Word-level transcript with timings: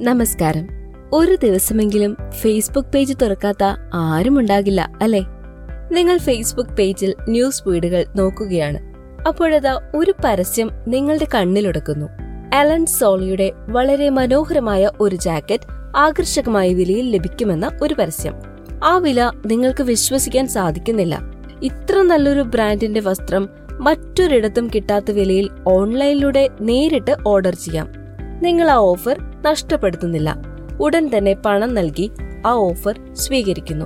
നമസ്കാരം. 0.00 0.68
ഒരു 1.12 1.36
ദിവസമെങ്കിലും 1.42 2.16
ഫേസ്ബുക്ക് 2.30 2.88
പേജ് 2.88 3.14
തുറക്കാത്ത 3.22 3.64
ആരും 3.94 4.38
ഉണ്ടാകില്ല 4.38 4.92
അല്ലെ? 5.02 5.22
നിങ്ങൾ 5.92 6.18
ഫേസ്ബുക്ക് 6.18 6.70
പേജിൽ 6.70 7.14
ന്യൂസ് 7.28 7.62
ഫീഡുകൾ 7.62 8.04
നോക്കുകയാണ്. 8.16 8.78
അപ്പോഴതാ 9.28 9.80
ഒരു 9.94 10.14
പരസ്യം 10.24 10.70
നിങ്ങളുടെ 10.88 11.26
കണ്ണിലൊടുക്കുന്നു. 11.34 12.06
അലൻ 12.54 12.86
സോളിയുടെ 12.86 13.52
വളരെ 13.68 14.10
മനോഹരമായ 14.10 14.90
ഒരു 15.00 15.16
ജാക്കറ്റ് 15.16 15.96
ആകർഷകമായ 15.96 16.74
വിലയിൽ 16.74 17.10
ലഭിക്കുമെന്ന 17.10 17.70
ഒരു 17.82 17.94
പരസ്യം. 17.94 18.34
ആ 18.84 18.98
വില 18.98 19.30
നിങ്ങൾക്ക് 19.46 19.82
വിശ്വസിക്കാൻ 19.82 20.48
സാധിക്കുന്നില്ല. 20.48 21.20
ഇത്ര 21.62 22.02
നല്ലൊരു 22.02 22.40
ബ്രാൻഡിന്റെ 22.40 23.00
വസ്ത്രം 23.00 23.48
മറ്റൊരിടത്തും 23.72 24.70
കിട്ടാത്ത 24.74 25.10
വിലയിൽ 25.10 25.50
ഓൺലൈനിലൂടെ 25.68 26.48
നേരിട്ട് 26.60 27.16
ഓർഡർ 27.26 27.54
ചെയ്യാം. 27.54 28.05
നിങ്ങൾ 28.42 28.70
ആ 28.70 28.74
ഓഫർ 28.74 29.16
നഷ്ടപ്പെടുത്തുന്നില്ല. 29.42 30.36
ഉടൻ 30.80 31.10
തന്നെ 31.16 31.32
പണം 31.32 31.74
നൽകി 31.74 32.10
ആ 32.46 32.52
ഓഫർ 32.52 33.14
സ്വീകരിക്കുന്നു. 33.14 33.84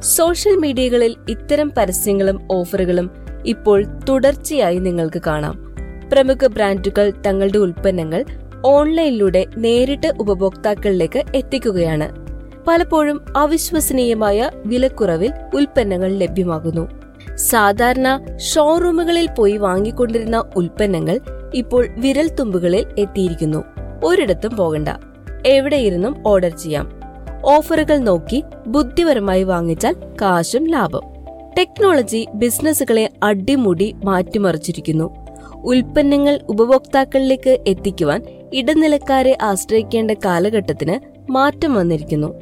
സോഷ്യൽ 0.00 0.56
മീഡിയകളിൽ 0.56 1.16
ഇത്തരം 1.28 1.72
പരസ്യങ്ങളും 1.76 2.48
ഓഫറുകളും 2.52 3.10
ഇപ്പോൾ 3.46 3.84
തുടർച്ചയായി 4.08 4.78
നിങ്ങൾക്ക് 4.78 5.22
കാണാം. 5.26 5.74
പ്രമുഖ 6.12 6.46
ബ്രാൻഡുകൾ 6.46 7.12
തങ്ങളുടെ 7.26 7.58
ഉൽപ്പന്നങ്ങൾ 7.58 8.24
ഓൺലൈനിലൂടെ 8.64 9.46
നേരിട്ട് 9.56 10.12
ഉപഭോക്താക്കളിലേക്ക് 10.20 11.22
എത്തിക്കുകയാണ്. 11.34 12.24
പലപ്പോഴും 12.68 13.24
അവിശ്വസനീയമായ 13.36 14.50
വിലക്കുറവിൽ 14.66 15.32
ഉൽപ്പന്നങ്ങൾ 15.54 16.12
ലഭ്യമാകുന്നു. 16.12 16.90
സാധാരണ 17.34 18.36
ഷോറൂമുകളിൽ 18.36 19.28
പോയി 19.38 19.56
വാങ്ങിക്കൊണ്ടിരുന്ന 19.56 20.44
ഉൽപ്പന്നങ്ങൾ 20.56 21.20
ഇപ്പോൾ 21.54 21.88
വിരൽത്തുമ്പുകളിൽ 21.98 22.86
എത്തിയിരിക്കുന്നു. 22.98 23.73
ഒരിടത്തും 24.04 24.56
പോകണ്ട. 24.56 24.88
എവിടെയിരുന്നും 25.46 26.22
ഓർഡർ 26.26 26.56
ചെയ്യാം. 26.56 27.00
ഓഫറുകൾ 27.44 27.98
നോക്കി 27.98 28.44
ബുദ്ധിപരമായി 28.66 29.42
വാങ്ങിച്ചാൽ 29.42 29.94
കാശും 30.22 30.70
ലാഭം. 30.70 31.14
ടെക്നോളജി 31.58 32.26
ബിസിനസ്സുകളെ 32.34 33.10
അടിമുടി 33.22 33.94
മാറ്റിമറിച്ചിരിക്കുന്നു. 34.04 35.14
ഉൽപ്പന്നങ്ങൾ 35.64 36.40
ഉപഭോക്താക്കളിലേക്ക് 36.48 37.58
എത്തിക്കുവാൻ 37.66 38.22
ഇടനിലക്കാരെ 38.54 39.38
ആശ്രയിക്കേണ്ട 39.42 40.10
കാലഘട്ടത്തിന് 40.10 41.14
മാറ്റം 41.32 41.74
വന്നിരിക്കുന്നു. 41.74 42.34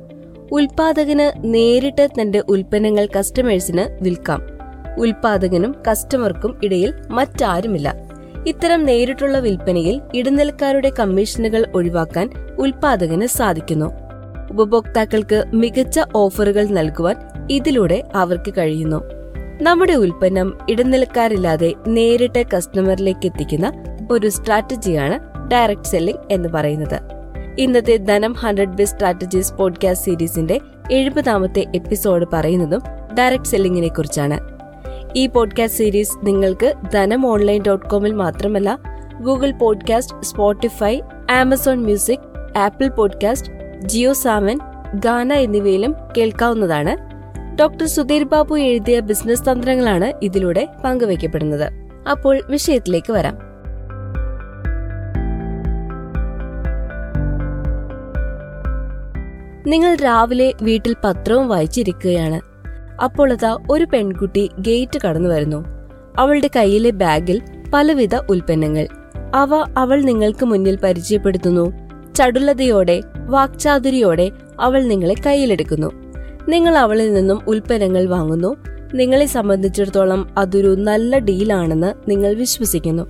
ഉൽപാദകന് 0.53 1.55
നേരിട്ട് 1.55 2.09
തന്റെ 2.21 2.43
ഉൽപ്പന്നങ്ങൾ 2.49 3.09
കസ്റ്റമേഴ്സിന് 3.19 4.05
വിൽക്കാം. 4.05 4.43
ഉൽപാദകനും 4.99 5.75
കസ്റ്റമർക്കും 5.91 6.61
ഇടയിൽ 6.65 6.95
മറ്റാരുമില്ല. 7.11 8.12
ഇത്തരം 8.47 8.85
നേരിട്ടുള്ള 8.85 9.39
വിൽപ്പനയിൽ 9.39 10.01
ഇടനിലക്കാരുടെ 10.15 10.91
കമ്മീഷനുകൾ 10.99 11.67
ഒഴിവാക്കാൻ 11.75 12.31
ഉൽപാദകന് 12.59 13.27
സാധിക്കുന്നു. 13.27 13.93
ഉപഭോക്താക്കൾക്ക് 14.51 15.45
മികച്ച 15.55 16.01
ഓഫറുകൾ 16.17 16.67
നൽകുവാൻ 16.67 17.17
ഇതിലൂടെ 17.51 18.03
അവർക്ക് 18.15 18.55
കഴിയുന്നു. 18.59 19.05
നമ്മുടെ 19.63 19.93
ഉൽപ്പന്നം 19.93 20.59
ഇടനിലക്കാരില്ലാതെ 20.69 21.75
നേരിട്ട് 21.89 22.45
കസ്റ്റമറിലേക്ക് 22.57 23.27
എത്തിക്കുന്ന 23.27 23.73
ഒരു 24.11 24.29
സ്ട്രാറ്റജിയാണ് 24.29 25.49
ഡയറക്ട് 25.49 25.85
സെല്ലിംഗ് 25.85 26.21
എന്ന് 26.31 26.49
പറയുന്നത്. 26.49 27.01
ഇന്നത്തെ 27.59 27.97
ധനം 27.97 28.33
ഹൺഡ്രഡ് 28.33 28.77
ബെസ്റ്റ് 28.77 28.99
സ്ട്രാറ്റജീസ് 28.99 29.55
പോഡ്കാസ്റ്റ് 29.55 30.05
സീരീസിന്റെ 30.07 30.61
എഴുപതാമത്തെ 30.93 31.67
എപ്പിസോഡ് 31.75 32.27
പറയുന്നതും 32.33 32.81
ഡയറക്ട് 33.19 33.45
സെല്ലിങ്ങിനെ 33.45 33.89
കുറിച്ചാണ്. 33.89 34.52
ഈ 35.17 35.27
പോഡ്കാസ്റ്റ് 35.27 35.79
സീരീസ് 35.79 36.27
നിങ്ങൾക്ക് 36.27 36.75
ധനം 36.95 37.27
ഓൺലൈൻ 37.27 37.63
ഡോട്ട് 37.67 37.89
കോമിൽ 37.89 38.13
മാത്രമല്ല 38.13 38.79
Google 39.23 39.51
podcast 39.51 40.23
Spotify 40.23 41.01
Amazon 41.31 41.83
music 41.83 42.59
Apple 42.59 42.89
podcast 42.89 43.53
Jio 43.85 44.13
Saavn 44.13 44.59
Gaana 44.95 45.33
എന്നിവയിലും 45.33 45.97
കേൾക്കാവുന്നതാണ്. 46.19 46.97
ഡോക്ടർ 47.57 47.87
സുധീർ 47.87 48.23
ബാബു 48.23 48.59
എഴുതിയ 48.59 49.01
ബിസിനസ് 49.01 49.43
തന്ത്രങ്ങളാണ് 49.43 50.13
ഇതിലൂടെ 50.23 50.69
പങ്കുവയ്ക്കപ്പെടുന്നത്. 50.85 51.73
അപ്പോൾ 52.11 52.41
വിഷയത്തിലേക്ക് 52.49 53.13
വരാം. 53.13 53.39
നിങ്ങൾ 59.67 59.95
രാവിലെ 59.95 60.53
വീട്ടിൽ 60.63 60.97
പത്രവും 61.05 61.49
വായിച്ചിരിക്കുകയാണ്. 61.49 62.52
അപ്പോൾ 63.03 63.33
അതാ 63.33 63.59
ഒരു 63.71 63.85
പെൺകുട്ടി 63.85 64.51
ഗേറ്റ് 64.59 64.99
കടന്നു 65.01 65.29
വരുന്നു. 65.29 65.65
അവളുടെ 66.19 66.51
കയ്യിലെ 66.57 66.91
ബാഗിൽ 66.91 67.43
പലവിധ 67.75 68.17
ഉൽപ്പന്നങ്ങൾ. 68.17 68.89
അവ 69.35 69.55
അവൾ 69.77 70.03
നിങ്ങൾക്ക് 70.03 70.45
മുന്നിൽ 70.45 70.77
പരിചയപ്പെടുത്തുന്നു. 70.77 71.73
ചടുലതയോടെ 72.15 73.01
വാക്ചാതുരിയോടെ 73.17 74.31
അവൾ 74.61 74.83
നിങ്ങളെ 74.83 75.15
കയ്യിലെടുക്കുന്നു. 75.27 75.93
നിങ്ങൾ 76.49 76.77
അവളിൽ 76.77 77.15
നിന്നും 77.15 77.41
ഉൽപ്പന്നങ്ങൾ 77.47 78.07
വാങ്ങുന്നു. 78.07 78.57
നിങ്ങളെ 78.95 79.27
സംബന്ധിച്ചിടത്തോളം 79.27 80.35
അതൊരു 80.39 80.77
നല്ല 80.79 81.19
ഡീലാണെന്ന് 81.19 82.11
നിങ്ങൾ 82.11 82.35
വിശ്വസിക്കുന്നു. 82.35 83.03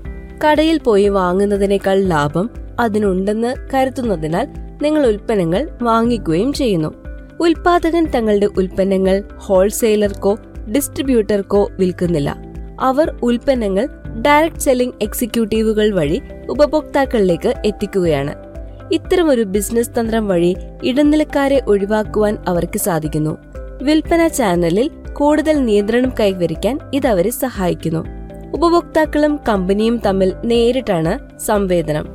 കടയിൽ 0.44 0.78
പോയി 0.78 1.08
വാങ്ങുന്നതിനേക്കാൾ 1.08 2.00
ലാഭം 2.00 2.50
അതിനുണ്ടെന്ന് 2.80 3.54
കരുതുന്നതിനാൽ 3.74 4.48
നിങ്ങൾ 4.82 5.06
ഉൽപ്പന്നങ്ങൾ 5.06 5.68
വാങ്ങിക്കുകയും 5.82 6.52
ചെയ്യുന്നു. 6.52 7.01
ഉൽപാദകൻ 7.42 8.04
തങ്ങളുടെ 8.04 8.46
ഉൽപ്പന്നങ്ങൾ 8.46 9.22
ഹോൾസെയിലർക്കോ 9.36 10.38
ഡിസ്ട്രിബ്യൂട്ടർക്കോ 10.74 11.70
വിൽക്കുന്നില്ല. 11.78 12.36
അവർ 12.80 13.14
ഉൽപ്പന്നങ്ങൾ 13.22 13.88
ഡയറക്ട് 14.26 14.60
സെല്ലിംഗ് 14.60 14.94
എക്സിക്യൂട്ടീവുകൾ 15.02 15.94
വഴി 15.94 16.22
ഉപഭോക്താക്കളിലേക്ക് 16.50 17.54
എത്തിക്കുകയാണ്. 17.64 18.34
ഇത്തരമൊരു 18.92 19.42
ബിസിനസ് 19.42 19.90
തന്ത്രം 20.00 20.28
വഴി 20.28 20.56
ഇടനിലക്കാരെ 20.84 21.62
ഒഴിവാക്കുവാൻ 21.68 22.38
അവർക്ക് 22.48 22.78
സാധിക്കുന്നു. 22.78 23.38
വിൽപ്പന 23.82 24.28
ചാനലിൽ 24.28 24.90
കൂടുതൽ 25.12 25.64
നിയന്ത്രണം 25.64 26.12
കൈവരിക്കാൻ 26.20 26.78
ഇത് 26.94 27.06
അവരെ 27.06 27.30
സഹായിക്കുന്നു. 27.30 28.06
ഉപഭോക്താക്കളും 28.54 29.40
കമ്പനിയും 29.48 30.00
തമ്മിൽ 30.06 30.32
നേരിട്ടാണ് 30.44 31.38
സംവേദനം. 31.38 32.08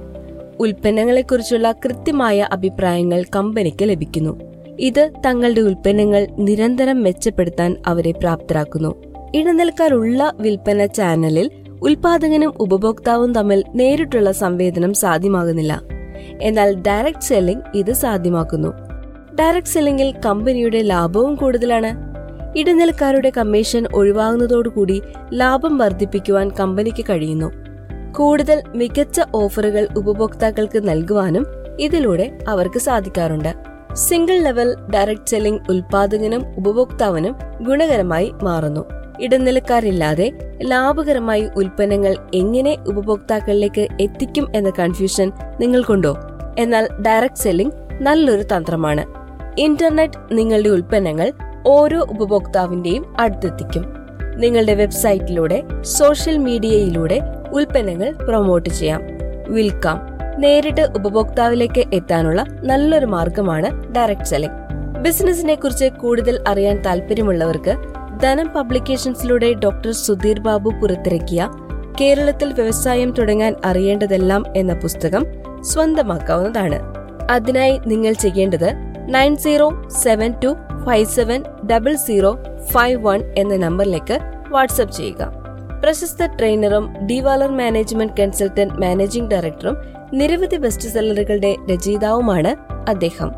ഉൽപ്പന്നങ്ങളെക്കുറിച്ചുള്ള 0.60 1.72
കൃത്യമായ 1.72 2.48
അഭിപ്രായങ്ങൾ 2.52 3.24
കമ്പനിക്ക് 3.36 3.84
ലഭിക്കുന്നു. 3.84 4.57
ഇത് 4.80 5.12
തങ്ങളുടെ 5.26 5.62
ഉൽപ്പന്നങ്ങൾ 5.62 6.28
നിരന്തരം 6.38 7.04
മെച്ചപ്പെടുത്താൻ 7.04 7.76
അവരെ 7.88 8.12
പ്രാപ്തരാക്കുന്നു. 8.12 8.96
ഇടനിലക്കാരുള്ള 9.36 10.34
വിൽപ്പന 10.40 10.86
ചാനലിൽ 10.86 11.52
ഉൽപാദകനും 11.82 12.54
ഉപഭോക്താവും 12.60 13.34
തമ്മിൽ 13.34 13.64
നേരിട്ടുള്ള 13.76 14.32
സംവേദനം 14.32 14.94
സാധ്യമാകുന്നില്ല. 14.94 15.82
എന്നാൽ 16.42 16.76
ഡയറക്ട് 16.76 17.22
സെല്ലിംഗ് 17.22 17.64
ഇത് 17.76 17.94
സാധ്യമാക്കുന്നു. 17.94 18.68
ഡയറക്ട് 19.36 19.68
സെല്ലിംഗിൽ 19.68 20.14
കമ്പനിയുടെ 20.26 20.82
ലാഭവും 20.82 21.36
കൂടുതലാണ്. 21.36 22.08
ഇടനിലക്കാരുടെ 22.58 23.32
കമ്മീഷൻ 23.38 23.88
ഒഴിവാകുന്നതോടുകൂടി 23.94 25.02
ലാഭം 25.34 25.78
വർദ്ധിപ്പിക്കുവാൻ 25.78 26.52
കമ്പനിക്ക് 26.60 27.06
കഴിയുന്നു. 27.10 27.52
കൂടുതൽ 28.12 28.64
മികച്ച 28.76 29.22
ഓഫറുകൾ 29.36 29.88
ഉപഭോക്താക്കൾക്ക് 29.98 30.88
നൽകുവാനും 30.90 31.46
ഇതിലൂടെ 31.80 32.38
അവർക്ക് 32.48 32.80
സാധിക്കാറുണ്ട്. 32.80 33.77
സിംഗിൾ 33.94 34.40
ലെവൽ 34.44 34.76
ഡയറക്ട് 34.94 35.28
സെല്ലിംഗ് 35.28 35.62
ഉൽപാദകനും 35.70 36.44
ഉപഭോക്താവിനും 36.58 37.36
ഗുണകരമായി 37.62 38.34
മാറുന്നു. 38.44 38.86
ഇടനിലക്കാരില്ലാതെ 39.20 40.56
ലാഭകരമായി 40.64 41.50
ഉൽപ്പന്നങ്ങൾ 41.56 42.16
എങ്ങനെ 42.34 42.78
ഉപഭോക്താക്കളിലേക്ക് 42.88 43.88
എത്തിക്കും 44.02 44.48
എന്ന 44.56 44.72
കൺഫ്യൂഷൻ 44.80 45.32
നിങ്ങൾക്കുണ്ടോ? 45.60 46.18
എന്നാൽ 46.60 46.88
ഡയറക്ട് 47.02 47.36
സെല്ലിംഗ് 47.36 47.74
നല്ലൊരു 48.02 48.44
തന്ത്രമാണ്. 48.44 49.06
ഇന്റർനെറ്റ് 49.60 50.20
നിങ്ങളുടെ 50.32 50.70
ഉൽപ്പന്നങ്ങൾ 50.70 51.32
ഓരോ 51.68 52.00
ഉപഭോക്താവിന്റെയും 52.00 53.16
അടുത്തെത്തിക്കും. 53.20 53.86
നിങ്ങളുടെ 54.36 54.74
വെബ്സൈറ്റിലൂടെ 54.74 55.64
സോഷ്യൽ 55.82 56.38
മീഡിയയിലൂടെ 56.38 57.22
ഉൽപ്പന്നങ്ങൾ 57.54 58.12
പ്രൊമോട്ട് 58.12 58.70
ചെയ്യാം. 58.70 59.02
വിൽക്കാം. 59.48 60.17
നേരിട്ട് 60.38 60.82
ഉപഭോക്താവിലേക്ക് 60.82 61.84
എത്താനുള്ള 61.94 62.46
നല്ലൊരു 62.64 63.06
മാർഗമാണ് 63.06 63.94
ഡയറക്ട് 63.94 64.24
സെല്ലിംഗ്. 64.24 64.58
ബിസിനസിനെ 65.04 65.56
കുറിച്ച് 65.56 65.86
കൂടുതൽ 65.86 66.44
അറിയാൻ 66.48 66.82
താല്പര്യമുള്ളവർക്ക് 66.82 67.74
ധനം 68.24 68.48
പബ്ലിക്കേഷൻസിലൂടെ 68.48 69.54
ഡോക്ടർ 69.54 69.92
സുധീർ 69.92 70.40
ബാബു 70.40 70.70
പുറത്തിറക്കിയ 70.82 71.50
കേരളത്തിൽ 72.02 72.54
വ്യവസായം 72.54 73.12
തുടങ്ങാൻ 73.12 73.56
അറിയേണ്ടതെല്ലാം 73.66 74.44
എന്ന 74.56 74.74
പുസ്തകം 74.74 75.26
സ്വന്തമാക്കാവുന്നതാണ്. 75.62 76.80
അതിനായി 77.32 77.80
നിങ്ങൾ 77.88 78.14
ചെയ്യേണ്ടത് 78.14 78.70
nine 79.16 79.36
zero 79.36 79.84
seven 79.88 80.34
two 80.44 80.56
five 80.86 81.06
seven 81.06 81.44
double 81.72 81.96
zero 81.96 82.38
five 82.72 83.06
one 83.06 83.22
എന്ന 83.38 83.56
നമ്പറിലേക്ക് 83.56 84.20
വാട്സ്ആപ്പ് 84.50 84.96
ചെയ്യുക. 84.96 85.34
പ്രശസ്ത 85.82 86.26
ട്രെയിനറും 86.26 87.08
ഡിവാലർ 87.08 87.52
മാനേജ്മെന്റ് 87.58 88.14
കൺസൾട്ടന്റ് 88.20 88.74
മാനേജിംഗ് 88.74 89.30
ഡയറക്ടറും 89.30 89.97
നിരവധി 90.14 90.56
ബെസ്റ്റ് 90.56 90.90
സെല്ലറുകളുടെ 90.90 91.56
രചയിതാവുമാണ് 91.72 92.56
അദ്ദേഹം. 92.90 93.32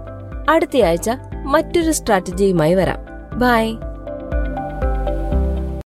അടുത്തയാഴ്ച 0.50 1.10
മറ്റൊരു 1.46 1.92
സ്ട്രാറ്റജിയുമായി 1.92 2.74
വരാം. 2.74 3.00
ബൈ 3.40 3.74